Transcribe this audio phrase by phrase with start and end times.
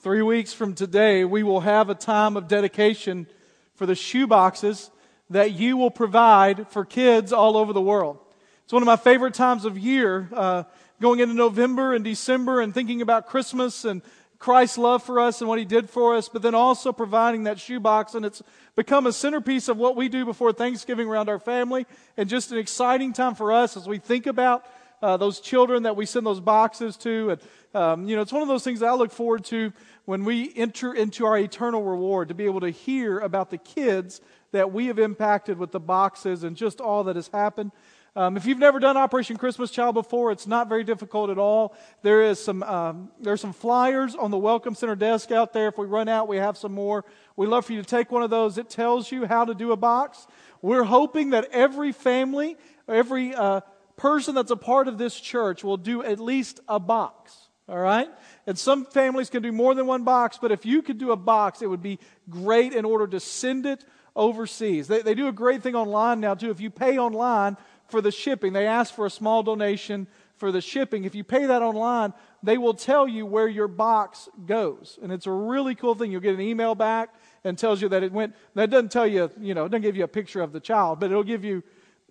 [0.00, 3.26] Three weeks from today, we will have a time of dedication
[3.74, 4.92] for the shoe boxes
[5.28, 8.16] that you will provide for kids all over the world.
[8.62, 10.62] It's one of my favorite times of year, uh,
[11.00, 14.00] going into November and December and thinking about Christmas and
[14.38, 17.58] Christ's love for us and what He did for us, but then also providing that
[17.58, 18.14] shoebox.
[18.14, 18.40] And it's
[18.76, 21.86] become a centerpiece of what we do before Thanksgiving around our family
[22.16, 24.64] and just an exciting time for us as we think about
[25.02, 27.30] uh, those children that we send those boxes to.
[27.30, 27.40] And,
[27.74, 29.72] um, you know, it's one of those things I look forward to
[30.04, 34.20] when we enter into our eternal reward to be able to hear about the kids
[34.52, 37.72] that we have impacted with the boxes and just all that has happened.
[38.16, 41.76] Um, if you've never done Operation Christmas Child before, it's not very difficult at all.
[42.02, 45.68] There is some um, there's some flyers on the Welcome Center desk out there.
[45.68, 47.04] If we run out, we have some more.
[47.36, 48.58] We'd love for you to take one of those.
[48.58, 50.26] It tells you how to do a box.
[50.62, 52.56] We're hoping that every family,
[52.88, 53.60] every uh,
[53.98, 57.36] person that's a part of this church will do at least a box.
[57.68, 58.08] All right?
[58.46, 61.16] And some families can do more than one box, but if you could do a
[61.16, 61.98] box, it would be
[62.30, 63.84] great in order to send it
[64.16, 64.88] overseas.
[64.88, 66.50] They, they do a great thing online now, too.
[66.50, 70.06] If you pay online for the shipping, they ask for a small donation
[70.38, 71.04] for the shipping.
[71.04, 74.98] If you pay that online, they will tell you where your box goes.
[75.02, 76.10] And it's a really cool thing.
[76.10, 78.34] You'll get an email back and tells you that it went.
[78.54, 81.00] That doesn't tell you, you know, it doesn't give you a picture of the child,
[81.00, 81.62] but it'll give you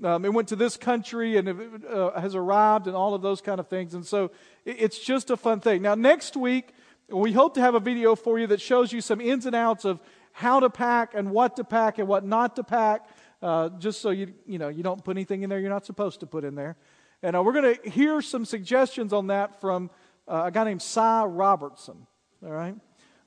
[0.03, 1.57] um, it went to this country and it
[1.89, 3.93] uh, has arrived and all of those kind of things.
[3.93, 4.31] And so
[4.65, 5.81] it's just a fun thing.
[5.81, 6.69] Now, next week,
[7.09, 9.85] we hope to have a video for you that shows you some ins and outs
[9.85, 10.01] of
[10.33, 13.07] how to pack and what to pack and what not to pack,
[13.41, 16.19] uh, just so you, you, know, you don't put anything in there you're not supposed
[16.19, 16.75] to put in there.
[17.23, 19.89] And uh, we're going to hear some suggestions on that from
[20.27, 22.05] uh, a guy named Si Robertson.
[22.45, 22.75] All right?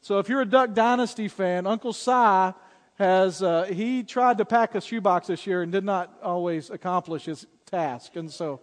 [0.02, 2.54] So if you're a Duck Dynasty fan, Uncle Si
[3.00, 7.24] has uh, he tried to pack a shoebox this year and did not always accomplish
[7.24, 8.14] his task.
[8.14, 8.60] And so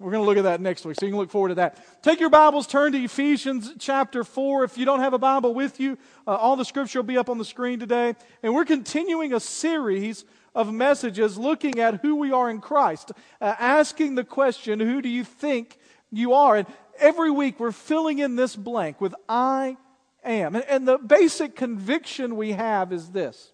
[0.00, 0.96] we're going to look at that next week.
[0.98, 2.02] So you can look forward to that.
[2.02, 4.64] Take your Bibles, turn to Ephesians chapter 4.
[4.64, 7.30] If you don't have a Bible with you, uh, all the scripture will be up
[7.30, 8.16] on the screen today.
[8.42, 13.54] And we're continuing a series of messages looking at who we are in Christ, uh,
[13.56, 15.78] asking the question, who do you think
[16.10, 16.56] you are?
[16.56, 16.66] And
[16.98, 19.76] every week we're filling in this blank with I
[20.24, 20.56] am.
[20.56, 23.52] And, and the basic conviction we have is this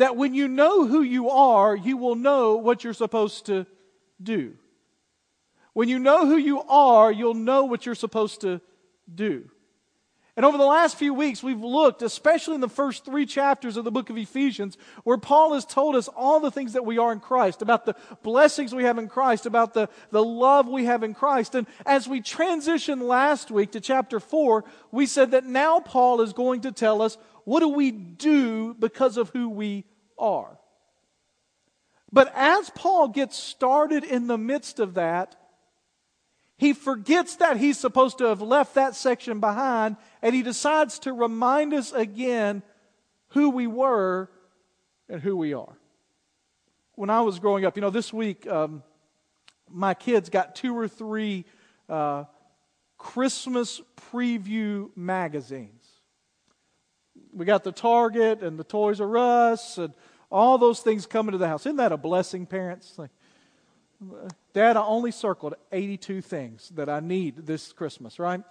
[0.00, 3.66] that when you know who you are, you will know what you're supposed to
[4.22, 4.54] do.
[5.74, 8.62] When you know who you are, you'll know what you're supposed to
[9.14, 9.50] do.
[10.36, 13.84] And over the last few weeks, we've looked, especially in the first three chapters of
[13.84, 17.12] the book of Ephesians, where Paul has told us all the things that we are
[17.12, 21.02] in Christ, about the blessings we have in Christ, about the, the love we have
[21.02, 21.54] in Christ.
[21.54, 26.32] And as we transitioned last week to chapter four, we said that now Paul is
[26.32, 29.84] going to tell us what do we do because of who we
[30.20, 30.58] are.
[32.12, 35.36] But as Paul gets started in the midst of that,
[36.56, 41.12] he forgets that he's supposed to have left that section behind, and he decides to
[41.12, 42.62] remind us again
[43.28, 44.28] who we were
[45.08, 45.78] and who we are.
[46.96, 48.82] When I was growing up, you know, this week, um,
[49.70, 51.46] my kids got two or three
[51.88, 52.24] uh,
[52.98, 53.80] Christmas
[54.12, 55.79] preview magazines.
[57.32, 59.92] We got the Target and the Toys R Us and
[60.30, 61.66] all those things coming to the house.
[61.66, 62.98] Isn't that a blessing, parents?
[62.98, 63.10] Like,
[64.52, 68.42] Dad, I only circled 82 things that I need this Christmas, right?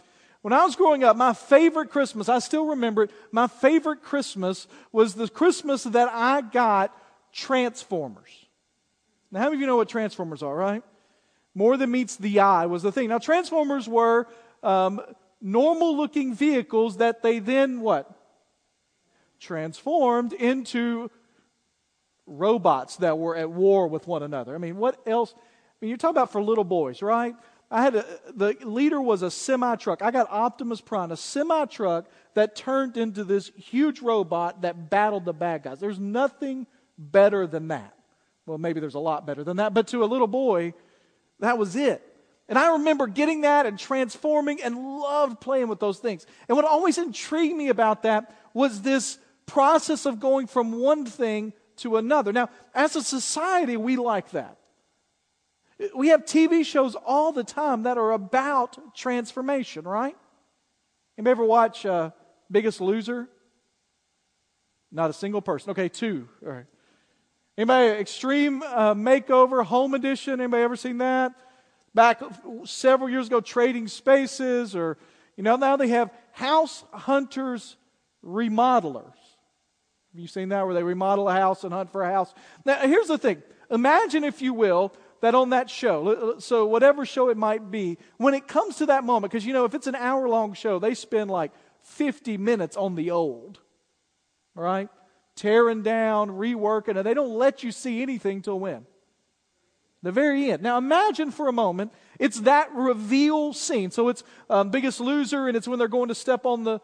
[0.41, 4.67] When I was growing up, my favorite Christmas, I still remember it, my favorite Christmas
[4.91, 6.95] was the Christmas that I got
[7.33, 8.29] Transformers.
[9.31, 10.83] Now, how many of you know what Transformers are, right?
[11.53, 13.09] More than meets the eye was the thing.
[13.09, 14.27] Now, Transformers were
[14.63, 15.01] um,
[15.41, 18.09] normal looking vehicles that they then what?
[19.39, 21.09] Transformed into
[22.25, 24.53] robots that were at war with one another.
[24.53, 25.33] I mean, what else?
[25.35, 25.41] I
[25.81, 27.35] mean, you're talking about for little boys, right?
[27.71, 30.01] I had a, the leader was a semi truck.
[30.01, 35.25] I got Optimus Prime, a semi truck that turned into this huge robot that battled
[35.25, 35.79] the bad guys.
[35.79, 36.65] There's nothing
[36.97, 37.93] better than that.
[38.45, 40.73] Well, maybe there's a lot better than that, but to a little boy,
[41.39, 42.03] that was it.
[42.47, 46.25] And I remember getting that and transforming and loved playing with those things.
[46.47, 49.19] And what always intrigued me about that was this
[49.49, 52.31] process of going from one thing to another.
[52.31, 54.57] Now, as a society, we like that.
[55.95, 60.15] We have TV shows all the time that are about transformation, right?
[61.17, 62.11] Anybody ever watch uh,
[62.51, 63.29] Biggest Loser?
[64.91, 65.71] Not a single person.
[65.71, 66.27] Okay, two.
[66.45, 66.65] All right.
[67.57, 70.39] Anybody Extreme uh, Makeover Home Edition?
[70.39, 71.33] Anybody ever seen that?
[71.93, 72.21] Back
[72.65, 74.97] several years ago, Trading Spaces, or
[75.35, 77.75] you know now they have House Hunters
[78.23, 79.18] Remodelers.
[80.13, 82.33] Have you seen that where they remodel a house and hunt for a house?
[82.65, 83.43] Now, here's the thing.
[83.69, 84.91] Imagine, if you will,
[85.21, 89.03] that on that show, so whatever show it might be, when it comes to that
[89.03, 91.51] moment, because you know, if it's an hour long show, they spend like
[91.83, 93.59] 50 minutes on the old.
[94.55, 94.89] Right?
[95.35, 98.85] Tearing down, reworking, and they don't let you see anything till when?
[100.01, 100.63] The very end.
[100.63, 103.91] Now imagine for a moment, it's that reveal scene.
[103.91, 106.79] So it's um, Biggest Loser, and it's when they're going to step on the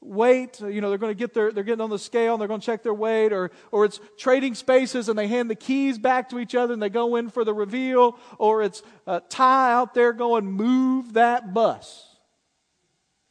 [0.00, 0.60] weight.
[0.60, 2.60] You know, they're going to get their, they're getting on the scale, and they're going
[2.60, 6.28] to check their weight, or, or it's trading spaces, and they hand the keys back
[6.30, 9.94] to each other, and they go in for the reveal, or it's uh, Ty out
[9.94, 12.16] there going, move that bus.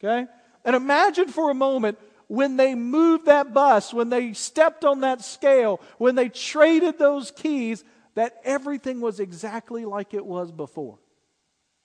[0.02, 0.26] Okay?
[0.64, 1.98] And imagine for a moment
[2.28, 7.30] when they moved that bus, when they stepped on that scale, when they traded those
[7.30, 10.98] keys, that everything was exactly like it was before.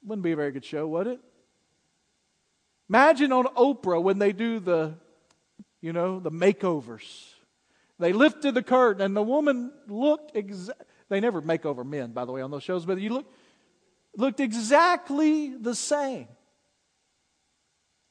[0.03, 1.19] Wouldn't be a very good show, would it?
[2.89, 4.95] Imagine on Oprah when they do the,
[5.81, 7.29] you know, the makeovers.
[7.99, 12.25] They lifted the curtain and the woman looked exactly, they never make over men, by
[12.25, 13.31] the way, on those shows, but you look,
[14.17, 16.27] looked exactly the same.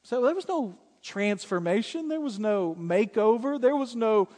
[0.03, 4.29] So there was no transformation, there was no makeover, there was no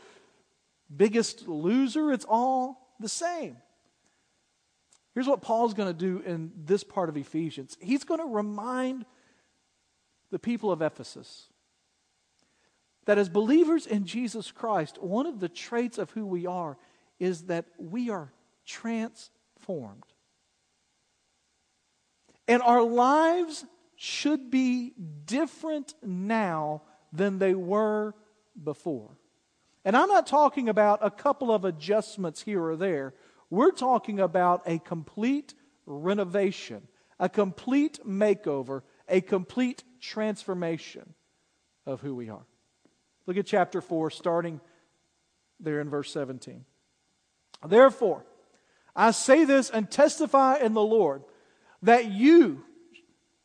[0.95, 2.11] biggest loser.
[2.11, 3.57] It's all the same.
[5.13, 9.05] Here's what Paul's going to do in this part of Ephesians he's going to remind
[10.35, 11.47] the people of Ephesus
[13.05, 16.77] that as believers in Jesus Christ, one of the traits of who we are
[17.19, 18.33] is that we are
[18.65, 20.03] transformed.
[22.49, 23.63] And our lives
[23.95, 24.91] should be
[25.23, 26.81] different now
[27.13, 28.13] than they were
[28.61, 29.15] before.
[29.85, 33.13] And I'm not talking about a couple of adjustments here or there.
[33.49, 35.53] We're talking about a complete
[35.85, 36.89] renovation,
[37.21, 41.13] a complete makeover, a complete transformation
[41.85, 42.45] of who we are.
[43.25, 44.61] Look at chapter 4, starting
[45.59, 46.65] there in verse 17.
[47.67, 48.23] Therefore,
[48.95, 51.23] I say this and testify in the Lord
[51.81, 52.63] that you,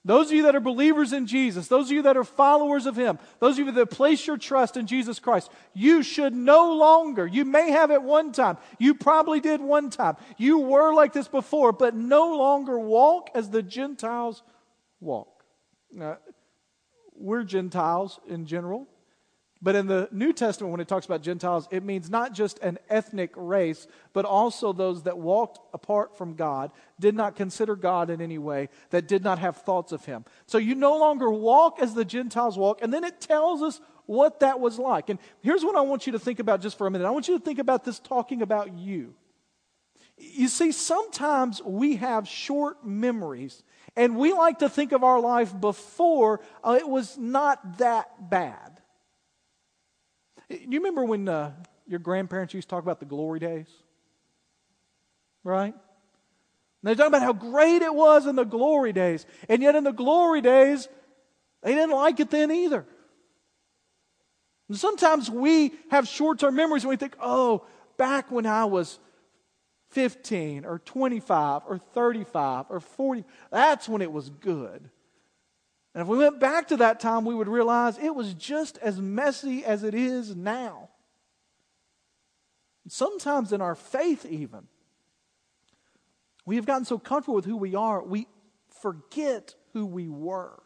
[0.05, 2.97] those of you that are believers in Jesus, those of you that are followers of
[2.97, 7.27] Him, those of you that place your trust in Jesus Christ, you should no longer,
[7.27, 11.29] you may have at one time, you probably did one time, you were like this
[11.29, 14.43] before, but no longer walk as the Gentiles
[15.01, 15.45] walk.
[15.93, 16.19] Now,
[17.21, 18.89] we're Gentiles in general.
[19.63, 22.79] But in the New Testament, when it talks about Gentiles, it means not just an
[22.89, 28.23] ethnic race, but also those that walked apart from God, did not consider God in
[28.23, 30.25] any way, that did not have thoughts of Him.
[30.47, 32.79] So you no longer walk as the Gentiles walk.
[32.81, 35.11] And then it tells us what that was like.
[35.11, 37.07] And here's what I want you to think about just for a minute.
[37.07, 39.15] I want you to think about this talking about you.
[40.17, 43.63] You see, sometimes we have short memories,
[43.97, 48.81] and we like to think of our life before uh, it was not that bad.
[50.49, 51.53] You remember when uh,
[51.87, 53.69] your grandparents used to talk about the glory days?
[55.45, 55.75] Right?
[55.75, 59.27] And they talk about how great it was in the glory days.
[59.49, 60.89] And yet, in the glory days,
[61.63, 62.87] they didn't like it then either.
[64.69, 67.67] And sometimes we have short term memories and we think, oh,
[67.97, 68.99] back when I was
[69.91, 74.89] 15 or 25 or 35 or 40, that's when it was good.
[75.95, 79.01] And if we went back to that time, we would realize it was just as
[79.01, 80.89] messy as it is now.
[82.89, 84.67] Sometimes in our faith, even,
[86.47, 88.27] we have gotten so comfortable with who we are, we
[88.81, 90.61] forget who we were.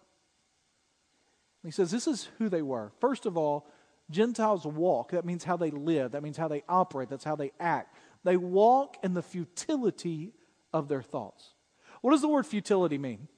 [1.65, 2.93] he says, This is who they were.
[3.01, 3.67] First of all,
[4.11, 5.13] Gentiles walk.
[5.13, 7.95] That means how they live, that means how they operate, that's how they act.
[8.25, 10.33] They walk in the futility
[10.73, 11.53] of their thoughts.
[12.01, 13.29] What does the word futility mean?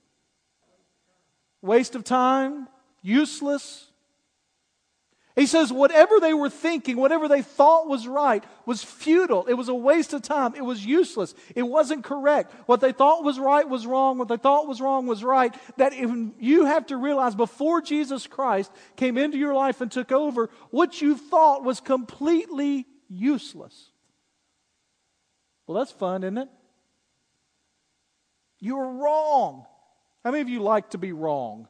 [1.67, 2.69] waste of time,
[3.03, 3.91] useless.
[5.35, 9.45] He says, whatever they were thinking, whatever they thought was right, was futile.
[9.45, 10.55] It was a waste of time.
[10.55, 11.35] It was useless.
[11.55, 12.55] It wasn't correct.
[12.67, 14.17] What they thought was right was wrong.
[14.17, 15.55] What they thought was wrong was right.
[15.77, 20.11] That if you have to realize before Jesus Christ came into your life and took
[20.11, 23.91] over, what you thought was completely useless.
[25.67, 26.49] Well, that's fun, isn't it?
[28.61, 29.67] You were wrong.
[30.25, 31.69] How many of you like to be wrong?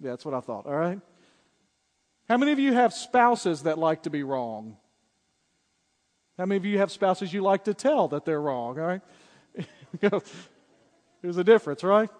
[0.00, 1.00] Yeah, that's what I thought, all right?
[2.28, 4.76] How many of you have spouses that like to be wrong?
[6.38, 9.02] How many of you have spouses you like to tell that they're wrong, all right?
[11.22, 12.10] There's a difference, right?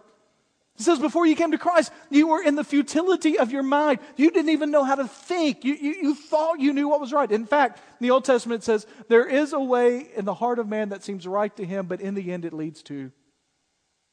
[0.82, 4.00] He says, before you came to Christ, you were in the futility of your mind.
[4.16, 5.64] You didn't even know how to think.
[5.64, 7.30] You, you, you, thought you knew what was right.
[7.30, 10.88] In fact, the Old Testament, says, there is a way in the heart of man
[10.88, 13.12] that seems right to him, but in the end it leads to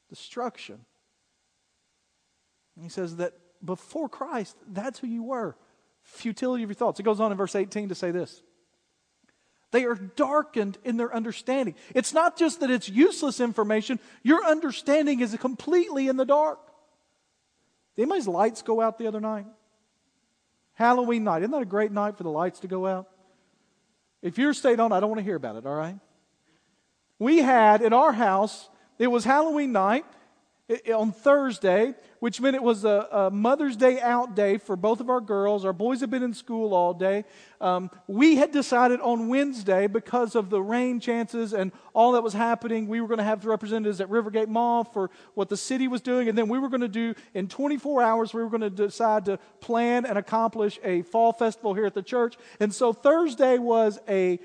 [0.09, 0.85] destruction.
[2.75, 3.33] And he says that
[3.65, 5.57] before Christ, that's who you were.
[6.03, 6.99] Futility of your thoughts.
[6.99, 8.43] It goes on in verse 18 to say this.
[9.71, 11.75] They are darkened in their understanding.
[11.93, 16.59] It's not just that it's useless information, your understanding is completely in the dark.
[17.95, 19.45] Did anybody's lights go out the other night?
[20.73, 21.43] Halloween night.
[21.43, 23.09] Isn't that a great night for the lights to go out?
[24.21, 25.97] If you're stayed on, I don't want to hear about it, all right?
[27.19, 30.05] We had in our house, it was Halloween night
[30.93, 35.09] on Thursday, which meant it was a, a, Mother's Day out day for both of
[35.09, 35.65] our girls.
[35.65, 37.25] Our boys have been in school all day.
[37.59, 42.33] Um, we had decided on Wednesday, because of the rain chances and all that was
[42.33, 46.01] happening, we were going to have representatives at Rivergate Mall for what the city was
[46.01, 46.29] doing.
[46.29, 49.25] And then we were going to do, in 24 hours, we were going to decide
[49.25, 52.35] to plan and accomplish a fall festival here at the church.
[52.59, 54.39] And so Thursday was a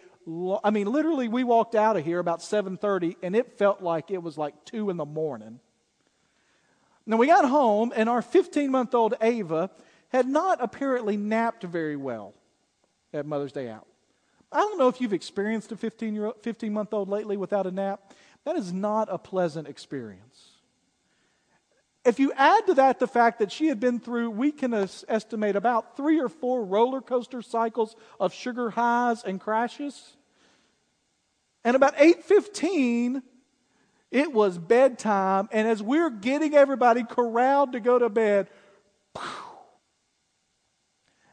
[0.65, 4.23] I mean, literally, we walked out of here about 7:30, and it felt like it
[4.23, 5.61] was like two in the morning.
[7.07, 9.71] Now, we got home, and our 15 month old Ava
[10.09, 12.35] had not apparently napped very well
[13.13, 13.87] at Mother's Day out.
[14.51, 18.13] I don't know if you've experienced a 15, 15 month old lately without a nap.
[18.45, 20.51] That is not a pleasant experience.
[22.05, 25.57] If you add to that the fact that she had been through, we can estimate
[25.57, 30.17] about three or four roller coaster cycles of sugar highs and crashes.
[31.65, 33.23] And about 8:15,
[34.15, 38.49] it was bedtime, and as we're getting everybody corralled to go to bed,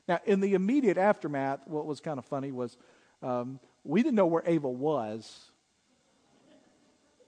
[0.07, 2.75] now in the immediate aftermath, what was kind of funny was
[3.21, 5.51] um, we didn't know where Ava was.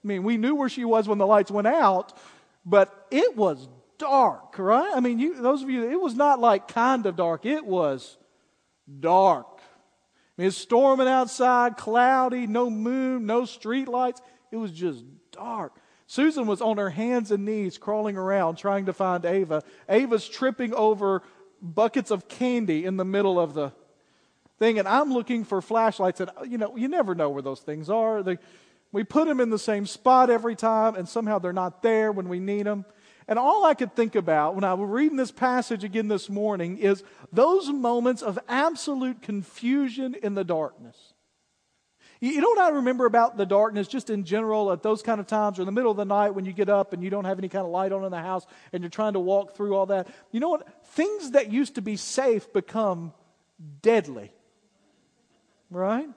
[0.02, 2.18] I mean, we knew where she was when the lights went out,
[2.66, 4.90] but it was dark, right?
[4.92, 8.18] I mean, you, those of you, it was not like kind of dark, it was
[8.98, 9.60] dark.
[10.36, 14.20] I mean, it's storming outside, cloudy, no moon, no street lights.
[14.50, 15.04] It was just
[15.34, 15.72] dark.
[16.06, 19.62] Susan was on her hands and knees crawling around trying to find Ava.
[19.88, 21.22] Ava's tripping over
[21.62, 23.72] buckets of candy in the middle of the
[24.58, 26.20] thing, and I'm looking for flashlights.
[26.20, 28.22] And, you know, you never know where those things are.
[28.22, 28.38] They,
[28.92, 32.28] we put them in the same spot every time, and somehow they're not there when
[32.28, 32.84] we need them.
[33.26, 36.76] And all I could think about when I was reading this passage again this morning
[36.76, 41.13] is those moments of absolute confusion in the darkness.
[42.24, 45.26] You know what I remember about the darkness, just in general, at those kind of
[45.26, 47.26] times, or in the middle of the night when you get up and you don't
[47.26, 49.74] have any kind of light on in the house and you're trying to walk through
[49.74, 50.08] all that?
[50.32, 50.86] You know what?
[50.86, 53.12] Things that used to be safe become
[53.82, 54.32] deadly.
[55.70, 56.08] Right?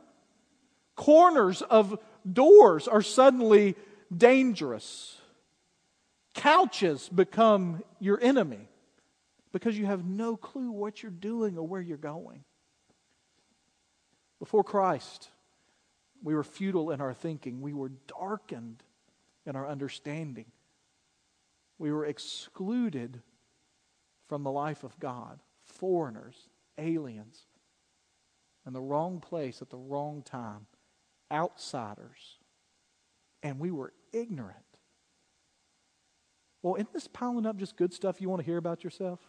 [0.96, 2.00] Corners of
[2.32, 3.76] doors are suddenly
[4.16, 5.18] dangerous.
[6.36, 8.70] Couches become your enemy
[9.52, 12.46] because you have no clue what you're doing or where you're going.
[14.40, 15.32] Before Christ,
[16.24, 17.62] we were futile in our thinking.
[17.62, 18.84] We were darkened
[19.46, 20.46] in our understanding.
[21.78, 23.22] We were excluded
[24.28, 26.36] from the life of God, foreigners,
[26.78, 27.46] aliens,
[28.66, 30.68] in the wrong place at the wrong time,
[31.32, 32.40] outsiders.
[33.44, 34.58] And we were ignorant.
[36.62, 39.20] Well, isn't this piling up just good stuff you want to hear about yourself?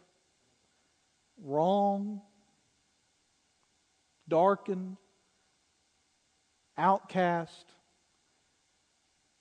[1.41, 2.21] Wrong,
[4.27, 4.97] darkened,
[6.79, 7.67] outcast,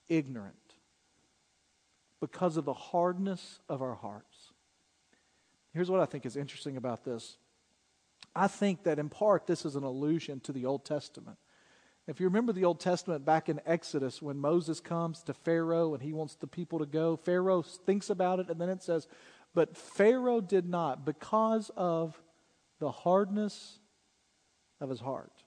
[0.08, 0.54] ignorant
[2.20, 4.52] because of the hardness of our hearts.
[5.72, 7.38] Here's what I think is interesting about this.
[8.34, 11.38] I think that in part this is an allusion to the Old Testament.
[12.06, 16.02] If you remember the Old Testament back in Exodus, when Moses comes to Pharaoh and
[16.02, 19.06] he wants the people to go, Pharaoh thinks about it, and then it says,
[19.54, 22.20] But Pharaoh did not because of
[22.78, 23.78] the hardness
[24.80, 25.37] of his heart.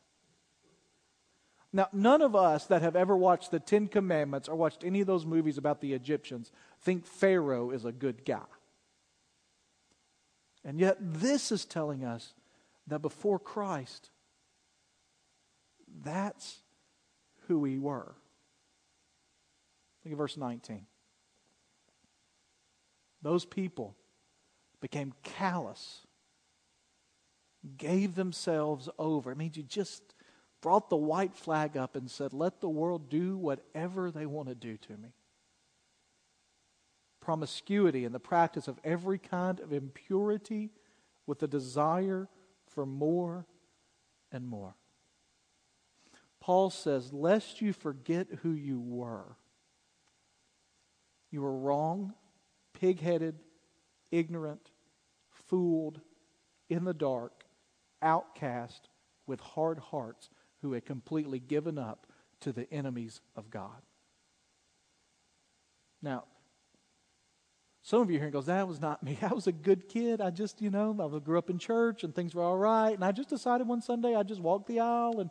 [1.74, 5.08] Now, none of us that have ever watched the Ten Commandments or watched any of
[5.08, 6.52] those movies about the Egyptians
[6.82, 8.40] think Pharaoh is a good guy.
[10.66, 12.34] And yet, this is telling us
[12.88, 14.10] that before Christ,
[16.04, 16.60] that's
[17.48, 18.16] who we were.
[20.04, 20.86] Look at verse 19.
[23.22, 23.96] Those people
[24.82, 26.06] became callous,
[27.78, 29.32] gave themselves over.
[29.32, 30.16] It means you just
[30.62, 34.56] brought the white flag up and said, Let the world do whatever they want to
[34.56, 35.10] do to me.
[37.20, 40.70] Promiscuity and the practice of every kind of impurity
[41.28, 42.30] with the desire
[42.68, 43.46] for more
[44.32, 44.76] and more.
[46.40, 49.36] Paul says, Lest you forget who you were.
[51.32, 52.14] You were wrong,
[52.74, 53.40] pig headed,
[54.12, 54.70] ignorant,
[55.30, 56.02] fooled,
[56.70, 57.44] in the dark,
[58.02, 58.90] outcast,
[59.28, 60.30] with hard hearts
[60.62, 62.08] who had completely given up
[62.42, 63.82] to the enemies of God.
[66.02, 66.26] Now,
[67.84, 69.18] some of you here goes, that was not me.
[69.22, 70.22] I was a good kid.
[70.22, 72.94] I just, you know, I grew up in church and things were all right.
[72.94, 75.30] And I just decided one Sunday I'd just walk the aisle and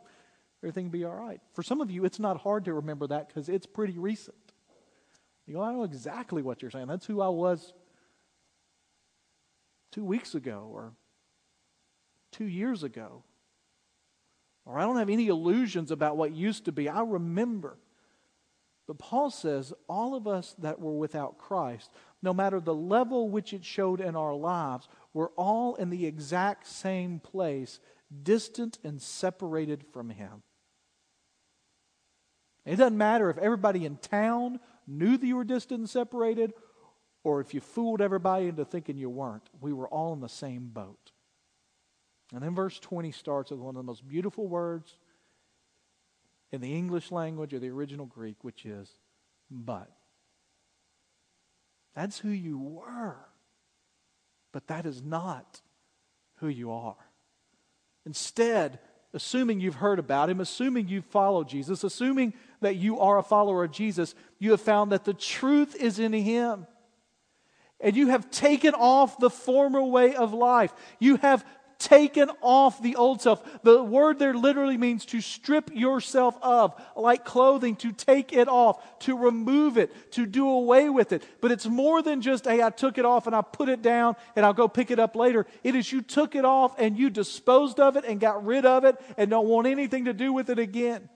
[0.63, 1.41] everything would be all right.
[1.55, 4.37] For some of you, it's not hard to remember that because it's pretty recent.
[5.47, 6.87] You go, I know exactly what you're saying.
[6.87, 7.73] That's who I was
[9.91, 10.93] two weeks ago or
[12.31, 13.25] two years ago.
[14.71, 16.89] Or I don't have any illusions about what used to be.
[16.89, 17.77] I remember.
[18.87, 21.91] But Paul says all of us that were without Christ,
[22.23, 26.69] no matter the level which it showed in our lives, were all in the exact
[26.69, 27.81] same place,
[28.23, 30.43] distant and separated from Him.
[32.65, 36.53] It doesn't matter if everybody in town knew that you were distant and separated,
[37.25, 39.49] or if you fooled everybody into thinking you weren't.
[39.61, 41.11] We were all in the same boat.
[42.33, 44.97] And then verse 20 starts with one of the most beautiful words
[46.53, 48.89] in the English language or the original Greek, which is,
[49.51, 49.91] but.
[51.95, 53.17] That's who you were,
[54.53, 55.61] but that is not
[56.37, 56.97] who you are.
[58.07, 58.79] Instead,
[59.13, 63.65] assuming you've heard about him, assuming you've followed Jesus, assuming that you are a follower
[63.65, 66.67] of Jesus, you have found that the truth is in him.
[67.81, 70.73] And you have taken off the former way of life.
[70.99, 71.45] You have
[71.81, 73.43] taken off the old self.
[73.63, 79.01] The word there literally means to strip yourself of, like clothing, to take it off,
[79.01, 81.25] to remove it, to do away with it.
[81.41, 84.15] But it's more than just, hey, I took it off and I put it down
[84.37, 85.47] and I'll go pick it up later.
[85.65, 88.85] It is you took it off and you disposed of it and got rid of
[88.85, 91.09] it and don't want anything to do with it again.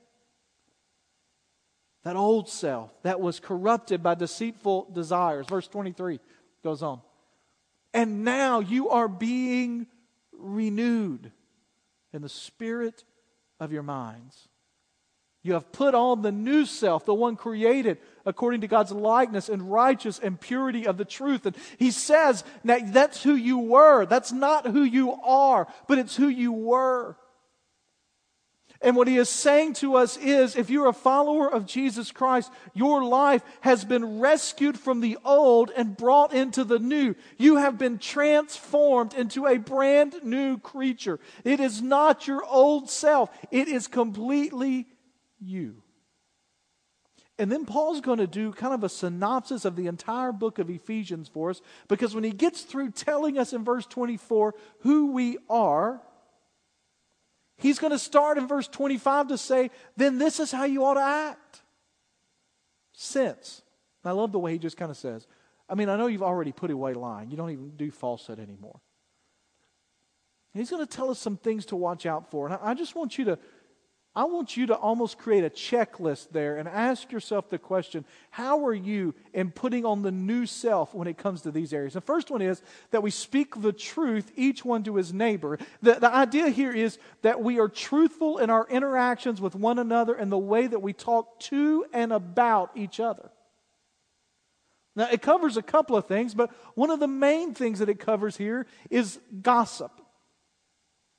[2.04, 5.47] That old self that was corrupted by deceitful desires.
[5.49, 6.21] Verse 23
[6.62, 7.00] goes on.
[7.94, 9.87] And now you are being
[10.44, 11.32] renewed
[12.12, 13.04] in the spirit
[13.58, 14.48] of your minds.
[15.42, 19.70] You have put on the new self, the one created according to God's likeness and
[19.70, 21.44] righteous and purity of the truth.
[21.44, 24.06] And he says, now that's who you were.
[24.06, 27.16] That's not who you are, but it's who you were.
[28.84, 32.52] And what he is saying to us is if you're a follower of Jesus Christ,
[32.74, 37.14] your life has been rescued from the old and brought into the new.
[37.38, 41.18] You have been transformed into a brand new creature.
[41.44, 44.87] It is not your old self, it is completely
[45.40, 45.76] you.
[47.38, 50.68] And then Paul's going to do kind of a synopsis of the entire book of
[50.68, 55.38] Ephesians for us because when he gets through telling us in verse 24 who we
[55.48, 56.02] are,
[57.56, 60.94] He's going to start in verse 25 to say, then this is how you ought
[60.94, 61.62] to act.
[62.92, 63.62] Since.
[64.04, 65.26] I love the way he just kind of says,
[65.68, 67.30] I mean, I know you've already put away lying.
[67.30, 68.80] You don't even do falsehood anymore.
[70.52, 72.46] he's going to tell us some things to watch out for.
[72.46, 73.38] And I just want you to
[74.16, 78.64] I want you to almost create a checklist there and ask yourself the question how
[78.66, 81.94] are you in putting on the new self when it comes to these areas?
[81.94, 85.59] The first one is that we speak the truth, each one to his neighbor.
[85.83, 90.14] The, the idea here is that we are truthful in our interactions with one another
[90.14, 93.31] and the way that we talk to and about each other.
[94.94, 97.98] Now, it covers a couple of things, but one of the main things that it
[97.98, 99.90] covers here is gossip.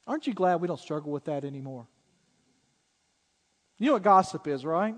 [0.08, 1.88] Aren't you glad we don't struggle with that anymore?
[3.78, 4.96] You know what gossip is, right?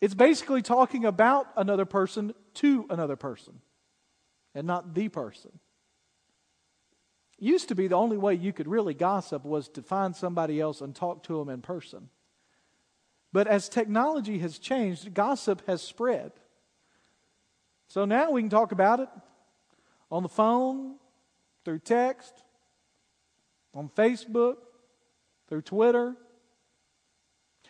[0.00, 3.60] It's basically talking about another person to another person
[4.54, 5.58] and not the person.
[7.38, 10.80] Used to be the only way you could really gossip was to find somebody else
[10.80, 12.08] and talk to them in person.
[13.32, 16.32] But as technology has changed, gossip has spread.
[17.88, 19.08] So now we can talk about it
[20.10, 20.96] on the phone,
[21.64, 22.42] through text,
[23.74, 24.56] on Facebook,
[25.48, 26.16] through Twitter,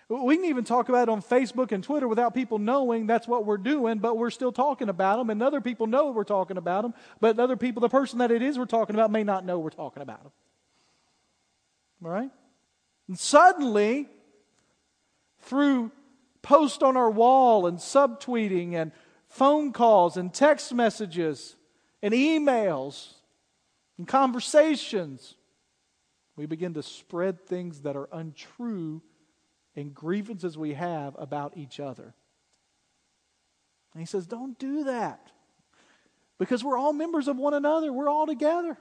[0.09, 3.45] we can even talk about it on Facebook and Twitter without people knowing that's what
[3.45, 6.83] we're doing, but we're still talking about them, and other people know we're talking about
[6.83, 9.59] them, but other people, the person that it is we're talking about, may not know
[9.59, 10.33] we're talking about them.
[12.05, 12.31] All right?
[13.07, 14.09] And suddenly,
[15.41, 15.93] through
[16.41, 18.93] post on our wall and subtweeting and
[19.29, 21.57] phone calls and text messages
[22.03, 23.13] and emails
[23.99, 25.35] and conversations,
[26.37, 29.03] we begin to spread things that are untrue
[29.79, 32.15] and grievances we have about each other.
[33.93, 35.31] And he says, Don't do that.
[36.39, 38.77] Because we're all members of one another, we're all together.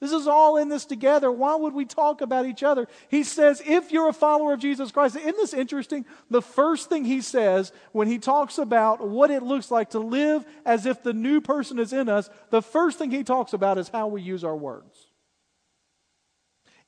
[0.00, 1.30] This is all in this together.
[1.30, 2.88] Why would we talk about each other?
[3.08, 6.04] He says, if you're a follower of Jesus Christ, isn't this interesting?
[6.28, 10.44] The first thing he says when he talks about what it looks like to live
[10.66, 13.90] as if the new person is in us, the first thing he talks about is
[13.90, 15.01] how we use our words.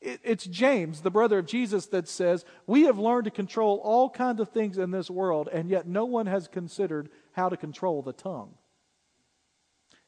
[0.07, 4.38] It's James, the brother of Jesus, that says, We have learned to control all kinds
[4.38, 8.12] of things in this world, and yet no one has considered how to control the
[8.12, 8.55] tongue.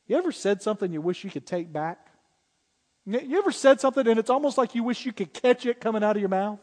[0.06, 2.10] You ever said something you wish you could take back?
[3.06, 6.02] You ever said something and it's almost like you wish you could catch it coming
[6.02, 6.58] out of your mouth?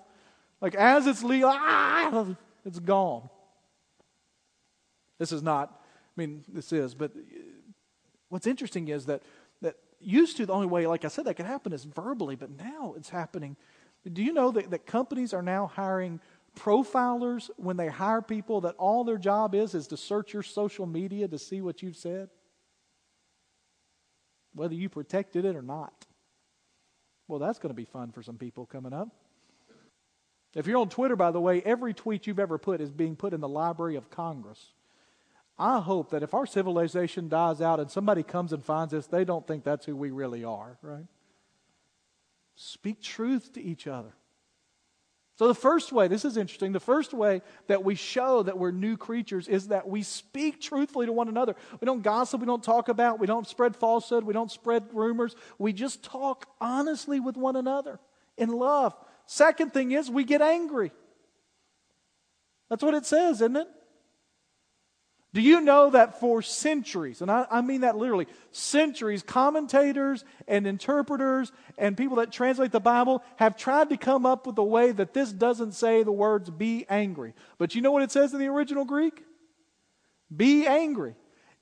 [0.62, 3.30] Like as it's leaving, ah, it's gone.
[5.20, 7.12] This is not, I mean, this is, but
[8.30, 9.24] what's interesting is that
[10.06, 12.94] used to, the only way, like I said, that could happen is verbally, but now
[12.98, 13.56] it's happening.
[14.12, 16.20] Do you know that, that companies are now hiring
[16.56, 20.86] profilers when they hire people that all their job is is to search your social
[20.86, 22.30] media to see what you've said?
[24.54, 26.06] Whether you protected it or not.
[27.28, 29.10] Well, that's going to be fun for some people coming up.
[30.56, 33.34] If you're on Twitter, by the way, every tweet you've ever put is being put
[33.34, 34.74] in the Library of Congress.
[35.58, 39.24] I hope that if our civilization dies out and somebody comes and finds us, they
[39.24, 41.06] don't think that's who we really are, right?
[42.56, 44.14] Speak truth to each other.
[45.36, 48.72] So, the first way, this is interesting, the first way that we show that we're
[48.72, 51.56] new creatures is that we speak truthfully to one another.
[51.82, 55.36] We don't gossip, we don't talk about, we don't spread falsehood, we don't spread rumors.
[55.58, 58.00] We just talk honestly with one another
[58.38, 58.96] in love.
[59.26, 60.92] Second thing is, we get angry.
[62.70, 63.68] That's what it says, isn't it?
[65.34, 70.68] Do you know that for centuries, and I, I, mean that literally, centuries, commentators and
[70.68, 74.92] interpreters and people that translate the Bible have tried to come up with a way
[74.92, 77.34] that this doesn't say the words be angry.
[77.58, 79.24] But you know what it says in the original Greek?
[80.36, 81.16] Be angry.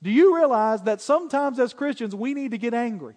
[0.03, 3.15] Do you realize that sometimes as Christians we need to get angry?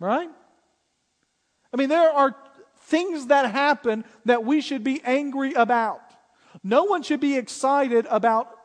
[0.00, 0.30] Right?
[1.74, 2.34] I mean, there are
[2.84, 6.00] things that happen that we should be angry about.
[6.64, 8.56] No one should be excited about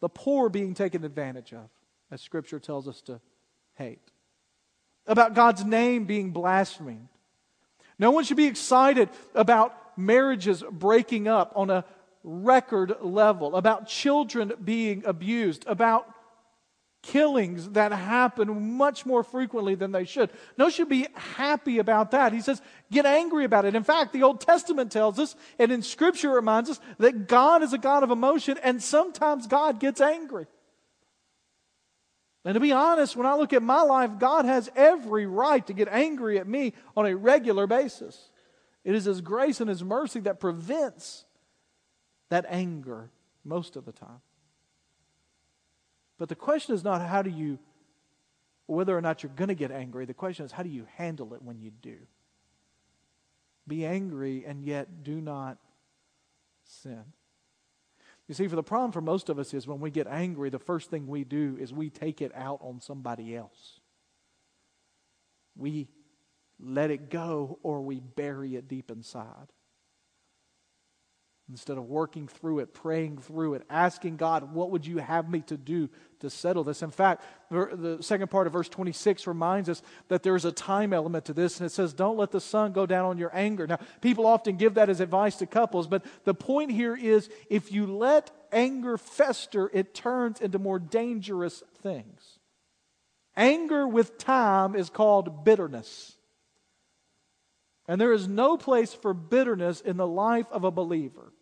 [0.00, 1.68] the poor being taken advantage of,
[2.10, 3.20] as Scripture tells us to
[3.74, 4.00] hate,
[5.06, 7.08] about God's name being blasphemed.
[7.98, 11.84] No one should be excited about marriages breaking up on a
[12.22, 16.08] record level, about children being abused, about
[17.02, 20.30] killings that happen much more frequently than they should.
[20.56, 22.32] No should be happy about that.
[22.32, 23.74] He says, get angry about it.
[23.74, 27.72] In fact, the Old Testament tells us, and in Scripture reminds us, that God is
[27.72, 30.46] a God of emotion, and sometimes God gets angry.
[32.44, 35.72] And to be honest, when I look at my life, God has every right to
[35.72, 38.30] get angry at me on a regular basis.
[38.84, 41.24] It is His grace and His mercy that prevents
[42.30, 43.10] that anger
[43.44, 44.20] most of the time.
[46.18, 47.58] But the question is not how do you,
[48.66, 50.04] whether or not you're going to get angry.
[50.04, 51.96] The question is how do you handle it when you do?
[53.66, 55.58] Be angry and yet do not
[56.64, 57.04] sin.
[58.26, 60.58] You see, for the problem for most of us is when we get angry, the
[60.58, 63.80] first thing we do is we take it out on somebody else.
[65.56, 65.88] We
[66.60, 69.52] let it go or we bury it deep inside
[71.50, 75.40] instead of working through it, praying through it, asking God, what would you have me
[75.42, 75.88] to do
[76.20, 76.82] to settle this?
[76.82, 80.92] In fact, the second part of verse 26 reminds us that there is a time
[80.92, 83.66] element to this, and it says, Don't let the sun go down on your anger.
[83.66, 87.72] Now, people often give that as advice to couples, but the point here is if
[87.72, 92.38] you let anger fester, it turns into more dangerous things.
[93.36, 96.16] Anger with time is called bitterness.
[97.86, 101.32] And there is no place for bitterness in the life of a believer.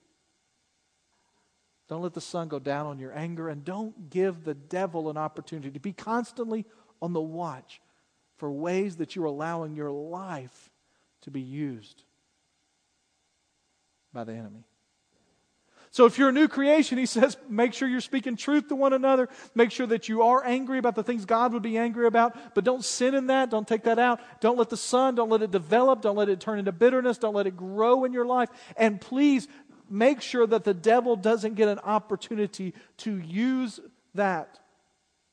[1.88, 5.16] Don't let the sun go down on your anger, and don't give the devil an
[5.16, 6.64] opportunity to be constantly
[7.00, 7.80] on the watch
[8.36, 10.70] for ways that you're allowing your life
[11.22, 12.02] to be used
[14.12, 14.64] by the enemy.
[15.96, 18.92] So, if you're a new creation, he says, make sure you're speaking truth to one
[18.92, 19.30] another.
[19.54, 22.64] Make sure that you are angry about the things God would be angry about, but
[22.64, 23.48] don't sin in that.
[23.48, 24.20] Don't take that out.
[24.42, 26.02] Don't let the sun, don't let it develop.
[26.02, 27.16] Don't let it turn into bitterness.
[27.16, 28.50] Don't let it grow in your life.
[28.76, 29.48] And please
[29.88, 33.80] make sure that the devil doesn't get an opportunity to use
[34.14, 34.58] that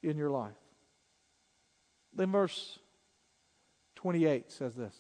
[0.02, 0.52] in your life.
[2.16, 2.80] Then verse
[3.96, 4.96] 28 says this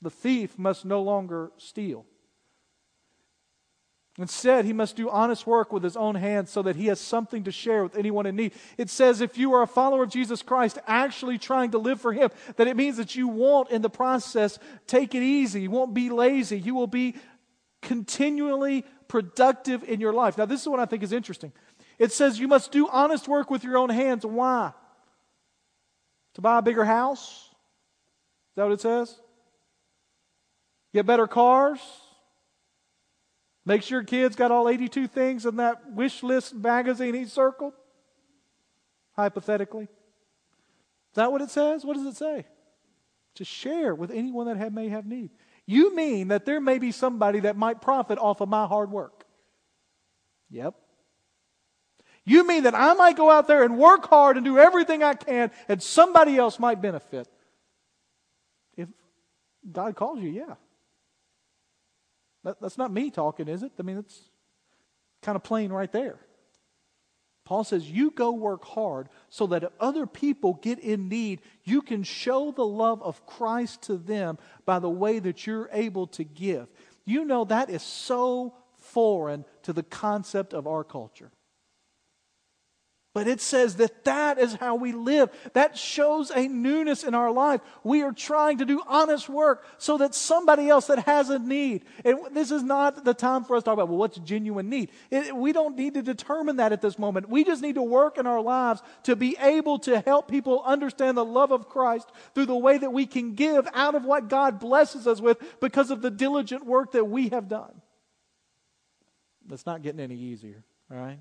[0.00, 2.06] The thief must no longer steal.
[4.18, 7.44] Instead, he must do honest work with his own hands so that he has something
[7.44, 8.52] to share with anyone in need.
[8.76, 12.12] It says if you are a follower of Jesus Christ, actually trying to live for
[12.12, 15.62] him, that it means that you won't, in the process, take it easy.
[15.62, 16.58] You won't be lazy.
[16.58, 17.14] You will be
[17.82, 20.36] continually productive in your life.
[20.38, 21.52] Now, this is what I think is interesting.
[21.98, 24.24] It says you must do honest work with your own hands.
[24.24, 24.72] Why?
[26.34, 27.48] To buy a bigger house?
[28.50, 29.20] Is that what it says?
[30.94, 31.80] Get better cars?
[33.64, 37.74] Make sure kids got all 82 things in that wish list magazine he circled?
[39.14, 39.84] Hypothetically.
[39.84, 41.84] Is that what it says?
[41.84, 42.46] What does it say?
[43.34, 45.30] To share with anyone that may have need.
[45.68, 49.26] You mean that there may be somebody that might profit off of my hard work?
[50.48, 50.74] Yep.
[52.24, 55.12] You mean that I might go out there and work hard and do everything I
[55.12, 57.28] can and somebody else might benefit?
[58.78, 58.88] If
[59.70, 60.54] God calls you, yeah.
[62.44, 63.72] That, that's not me talking, is it?
[63.78, 64.18] I mean, it's
[65.20, 66.18] kind of plain right there.
[67.48, 71.80] Paul says, You go work hard so that if other people get in need, you
[71.80, 76.24] can show the love of Christ to them by the way that you're able to
[76.24, 76.68] give.
[77.06, 81.30] You know, that is so foreign to the concept of our culture.
[83.14, 85.30] But it says that that is how we live.
[85.54, 87.62] That shows a newness in our life.
[87.82, 91.86] We are trying to do honest work so that somebody else that has a need,
[92.04, 94.90] and this is not the time for us to talk about, well, what's genuine need?
[95.10, 97.30] It, we don't need to determine that at this moment.
[97.30, 101.16] We just need to work in our lives to be able to help people understand
[101.16, 104.60] the love of Christ through the way that we can give out of what God
[104.60, 107.80] blesses us with because of the diligent work that we have done.
[109.50, 111.20] It's not getting any easier, all right?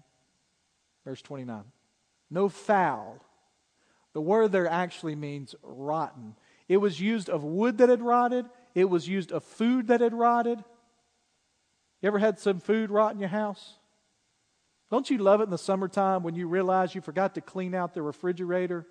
[1.05, 1.63] Verse 29
[2.29, 3.23] no foul.
[4.13, 6.35] The word there actually means rotten.
[6.67, 10.13] It was used of wood that had rotted, it was used of food that had
[10.13, 10.63] rotted.
[12.01, 13.75] You ever had some food rot in your house?
[14.89, 17.93] Don't you love it in the summertime when you realize you forgot to clean out
[17.93, 18.85] the refrigerator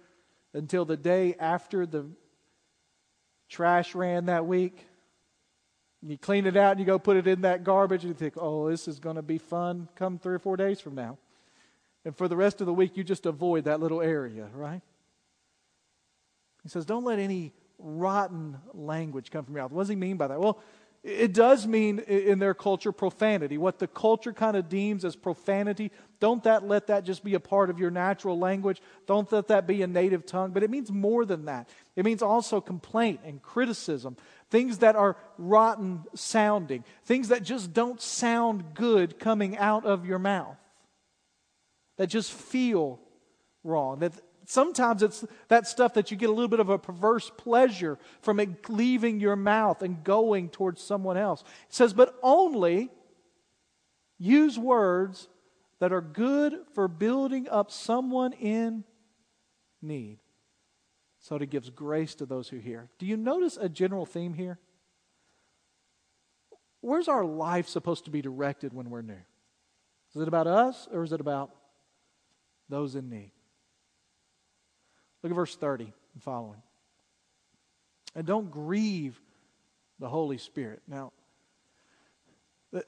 [0.52, 2.06] until the day after the
[3.48, 4.86] trash ran that week?
[6.02, 8.14] And you clean it out and you go put it in that garbage and you
[8.14, 11.18] think, oh, this is going to be fun come three or four days from now.
[12.06, 14.80] And for the rest of the week, you just avoid that little area, right?
[16.62, 19.72] He says, Don't let any rotten language come from your mouth.
[19.72, 20.38] What does he mean by that?
[20.38, 20.60] Well,
[21.02, 23.58] it does mean in their culture profanity.
[23.58, 25.90] What the culture kind of deems as profanity,
[26.20, 28.80] don't that let that just be a part of your natural language.
[29.08, 30.52] Don't let that be a native tongue.
[30.52, 31.68] But it means more than that.
[31.96, 34.16] It means also complaint and criticism,
[34.48, 40.20] things that are rotten sounding, things that just don't sound good coming out of your
[40.20, 40.56] mouth
[41.96, 43.00] that just feel
[43.64, 43.98] wrong.
[44.00, 44.12] That
[44.46, 48.40] sometimes it's that stuff that you get a little bit of a perverse pleasure from
[48.40, 51.42] it leaving your mouth and going towards someone else.
[51.68, 52.90] It says, but only
[54.18, 55.28] use words
[55.78, 58.84] that are good for building up someone in
[59.82, 60.18] need.
[61.20, 62.88] So it gives grace to those who hear.
[62.98, 64.58] Do you notice a general theme here?
[66.80, 69.14] Where's our life supposed to be directed when we're new?
[70.14, 71.50] Is it about us or is it about
[72.68, 73.32] those in need.
[75.22, 76.62] Look at verse 30 and following.
[78.14, 79.20] And don't grieve
[79.98, 80.82] the Holy Spirit.
[80.86, 81.12] Now,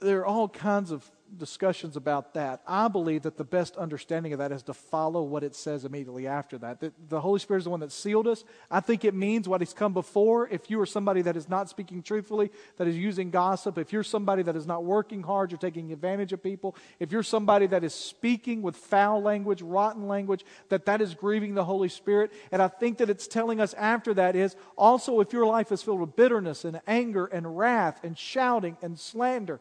[0.01, 2.63] there are all kinds of discussions about that.
[2.67, 6.27] I believe that the best understanding of that is to follow what it says immediately
[6.27, 6.81] after that.
[6.81, 6.93] that.
[7.09, 8.45] The Holy Spirit is the one that sealed us.
[8.71, 10.49] I think it means what has come before.
[10.49, 14.03] If you are somebody that is not speaking truthfully, that is using gossip, if you're
[14.03, 17.85] somebody that is not working hard, you're taking advantage of people, if you're somebody that
[17.85, 22.33] is speaking with foul language, rotten language, that that is grieving the Holy Spirit.
[22.53, 25.83] And I think that it's telling us after that is also if your life is
[25.83, 29.61] filled with bitterness and anger and wrath and shouting and slander,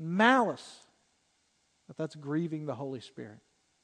[0.00, 0.80] malice,
[1.86, 3.38] that that's grieving the Holy Spirit.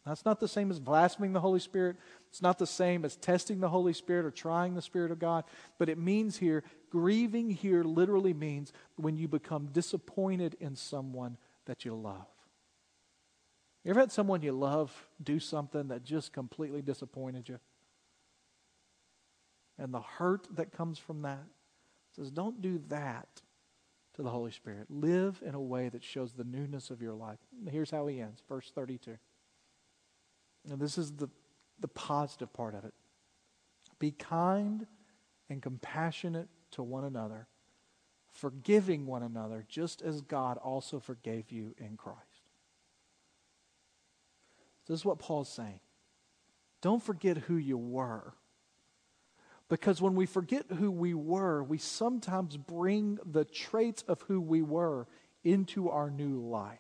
[0.07, 1.97] That's not the same as blaspheming the Holy Spirit.
[2.29, 5.45] It's not the same as testing the Holy Spirit or trying the Spirit of God.
[5.79, 11.85] But it means here, grieving here literally means when you become disappointed in someone that
[11.85, 12.27] you love.
[13.83, 17.59] You ever had someone you love do something that just completely disappointed you?
[19.79, 21.45] And the hurt that comes from that
[22.15, 23.29] says, don't do that
[24.17, 24.87] to the Holy Spirit.
[24.91, 27.39] Live in a way that shows the newness of your life.
[27.71, 29.17] Here's how he ends, verse 32.
[30.71, 31.29] And this is the,
[31.81, 32.95] the positive part of it.
[33.99, 34.87] Be kind
[35.49, 37.47] and compassionate to one another,
[38.33, 42.21] forgiving one another, just as God also forgave you in Christ.
[44.87, 45.81] This is what Paul's saying.
[46.81, 48.35] Don't forget who you were.
[49.69, 54.63] Because when we forget who we were, we sometimes bring the traits of who we
[54.63, 55.09] were
[55.43, 56.79] into our new life.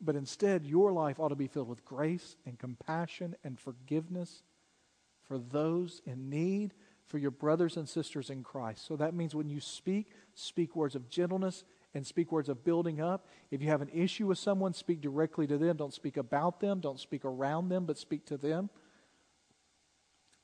[0.00, 4.42] But instead, your life ought to be filled with grace and compassion and forgiveness
[5.26, 6.72] for those in need,
[7.06, 8.86] for your brothers and sisters in Christ.
[8.86, 13.00] So that means when you speak, speak words of gentleness and speak words of building
[13.00, 13.26] up.
[13.50, 15.76] If you have an issue with someone, speak directly to them.
[15.76, 18.70] Don't speak about them, don't speak around them, but speak to them.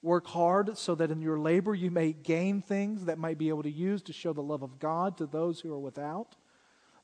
[0.05, 3.63] Work hard so that in your labor you may gain things that might be able
[3.63, 6.37] to use to show the love of God to those who are without.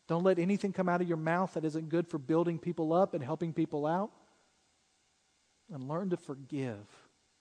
[0.06, 3.14] Don't let anything come out of your mouth that isn't good for building people up
[3.14, 4.10] and helping people out.
[5.72, 6.84] And learn to forgive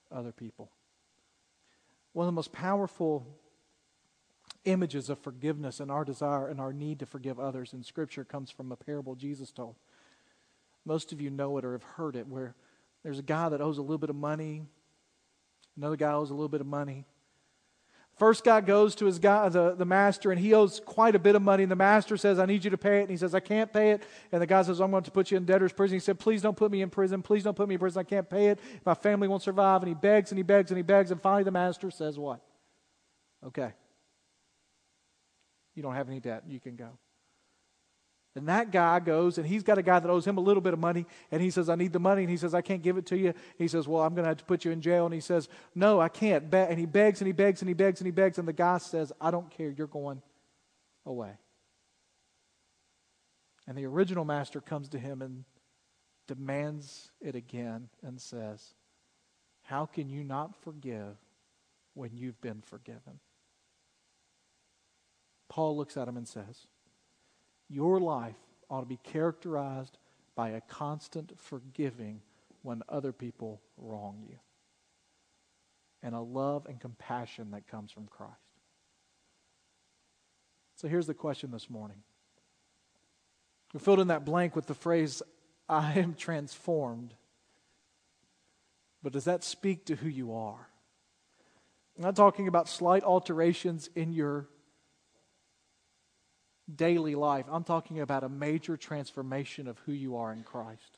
[0.10, 0.72] other people.
[2.14, 3.28] One of the most powerful
[4.64, 8.50] images of forgiveness and our desire and our need to forgive others in Scripture comes
[8.50, 9.76] from a parable Jesus told.
[10.86, 12.56] Most of you know it or have heard it, where
[13.04, 14.62] there's a guy that owes a little bit of money
[15.80, 17.06] Another guy owes a little bit of money.
[18.18, 21.36] First guy goes to his guy, the, the master, and he owes quite a bit
[21.36, 21.64] of money.
[21.64, 23.04] And the master says, I need you to pay it.
[23.04, 24.04] And he says, I can't pay it.
[24.34, 25.96] And the guy says, I'm going to put you in debtor's prison.
[25.96, 27.22] He said, Please don't put me in prison.
[27.22, 28.02] Please don't put me in prison.
[28.02, 28.60] I can't pay it.
[28.86, 29.82] My family won't survive.
[29.82, 31.12] And he begs and he begs and he begs.
[31.12, 32.42] And finally, the master says, What?
[33.48, 33.72] Okay.
[35.76, 36.44] You don't have any debt.
[36.46, 36.90] You can go.
[38.36, 40.74] And that guy goes and he's got a guy that owes him a little bit
[40.74, 42.22] of money and he says, I need the money.
[42.22, 43.34] And he says, I can't give it to you.
[43.58, 45.06] He says, Well, I'm going to have to put you in jail.
[45.06, 46.54] And he says, No, I can't.
[46.54, 48.38] And he begs and he begs and he begs and he begs.
[48.38, 49.70] And the guy says, I don't care.
[49.70, 50.22] You're going
[51.06, 51.32] away.
[53.68, 55.44] And the original master comes to him and
[56.28, 58.74] demands it again and says,
[59.64, 61.18] How can you not forgive
[61.96, 63.20] when you've been forgiven?
[65.50, 66.68] Paul looks at him and says,
[67.70, 68.36] your life
[68.70, 69.98] ought to be characterized
[70.36, 72.22] by a constant forgiving
[72.62, 74.38] when other people wrong you,
[76.04, 78.34] and a love and compassion that comes from Christ.
[80.76, 81.98] So here's the question this morning.
[83.74, 85.22] We filled in that blank with the phrase,
[85.68, 87.14] I am transformed.
[89.04, 90.68] But does that speak to who you are?
[91.98, 94.48] I'm not talking about slight alterations in your
[96.76, 97.46] daily life.
[97.50, 100.98] I'm talking about a major transformation of who you are in Christ.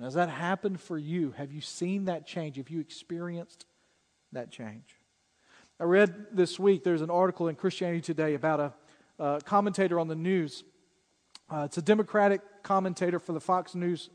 [0.00, 1.32] Has that happened for you?
[1.32, 2.56] Have you seen that change?
[2.56, 3.64] Have you experienced
[4.32, 4.96] that change?
[5.80, 8.72] I read this week, there's an article in Christianity Today about a,
[9.22, 10.64] a commentator on the news.
[11.50, 14.10] Uh, it's a Democratic commentator for the Fox News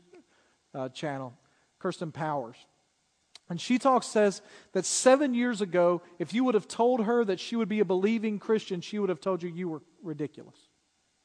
[0.74, 1.34] uh, channel,
[1.78, 2.56] Kirsten Powers.
[3.48, 4.40] And she talks, says
[4.72, 7.84] that seven years ago, if you would have told her that she would be a
[7.84, 10.56] believing Christian, she would have told you you were ridiculous,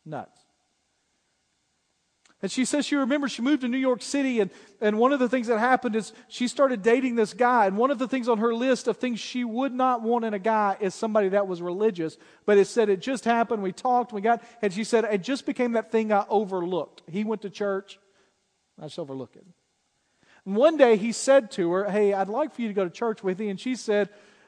[0.06, 0.38] nuts.
[2.42, 5.20] And she says she remembers she moved to New York City, and, and one of
[5.20, 7.66] the things that happened is she started dating this guy.
[7.66, 10.36] And one of the things on her list of things she would not want in
[10.36, 12.16] a guy is somebody that was religious.
[12.46, 13.64] But it said it just happened.
[13.64, 17.02] We talked, we got, and she said it just became that thing I overlooked.
[17.10, 18.00] He went to church,
[18.80, 19.46] I just overlook it.
[20.48, 22.90] And one day he said to her, Hey, I'd like for you to go to
[22.90, 23.50] church with me.
[23.50, 24.08] And she said,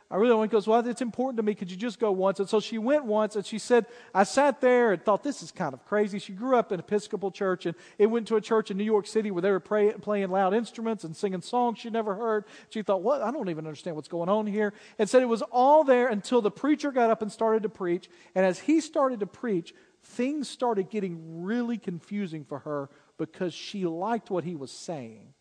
[0.09, 0.55] I really want to.
[0.55, 1.53] Goes, Well, it's important to me.
[1.53, 2.39] Could you just go once?
[2.39, 3.85] And so she went once, and she said,
[4.15, 6.17] I sat there and thought, This is kind of crazy.
[6.17, 9.07] She grew up in Episcopal church, and it went to a church in New York
[9.07, 12.45] City where they were pray, playing loud instruments and singing songs she never heard.
[12.69, 13.21] She thought, What?
[13.21, 14.73] I don't even understand what's going on here.
[14.99, 18.09] And said it was all there until the preacher got up and started to preach.
[18.35, 23.85] And as he started to preach, things started getting really confusing for her because she
[23.85, 25.33] liked what he was saying.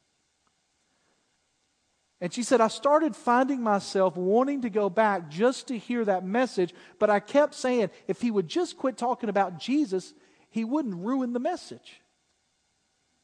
[2.20, 6.24] And she said, I started finding myself wanting to go back just to hear that
[6.24, 10.14] message, but I kept saying, if he would just quit talking about Jesus,
[10.50, 12.00] he wouldn't ruin the message.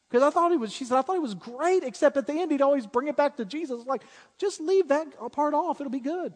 [0.09, 2.35] Because I thought he was, she said, I thought he was great, except at the
[2.35, 3.85] end he'd always bring it back to Jesus.
[3.85, 4.03] Like,
[4.39, 6.33] just leave that part off, it'll be good.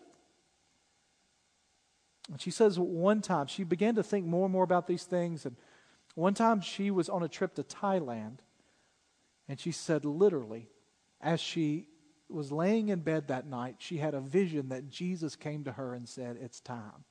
[2.29, 5.47] And she says one time, she began to think more and more about these things.
[5.47, 5.55] And
[6.17, 8.39] one time she was on a trip to Thailand,
[9.49, 10.69] and she said, literally,
[11.21, 11.87] as she
[12.29, 15.95] was laying in bed that night, she had a vision that Jesus came to her
[15.95, 17.05] and said, It's time.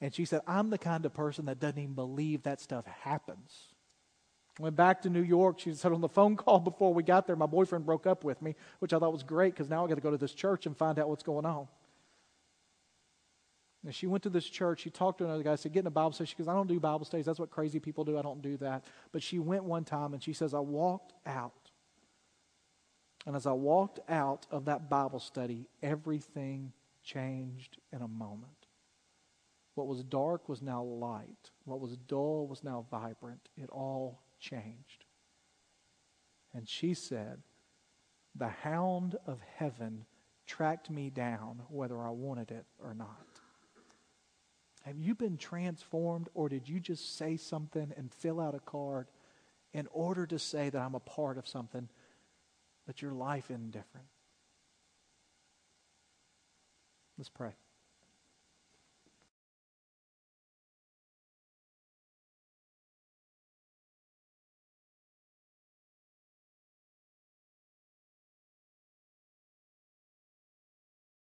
[0.00, 3.68] And she said, I'm the kind of person that doesn't even believe that stuff happens.
[4.58, 5.60] Went back to New York.
[5.60, 8.42] She said on the phone call before we got there, my boyfriend broke up with
[8.42, 10.66] me, which I thought was great because now I got to go to this church
[10.66, 11.68] and find out what's going on.
[13.84, 14.80] And she went to this church.
[14.80, 15.54] She talked to another guy.
[15.56, 17.26] Said, "Get in a Bible study." She goes, "I don't do Bible studies.
[17.26, 18.18] That's what crazy people do.
[18.18, 21.61] I don't do that." But she went one time, and she says, "I walked out
[23.26, 26.72] and as I walked out of that Bible study, everything
[27.04, 28.66] changed in a moment.
[29.74, 31.50] What was dark was now light.
[31.64, 33.48] What was dull was now vibrant.
[33.56, 35.04] It all changed.
[36.52, 37.42] And she said,
[38.34, 40.04] The hound of heaven
[40.46, 43.26] tracked me down whether I wanted it or not.
[44.82, 49.06] Have you been transformed, or did you just say something and fill out a card
[49.72, 51.88] in order to say that I'm a part of something?
[52.86, 54.06] But your life indifferent.
[57.18, 57.52] Let's pray.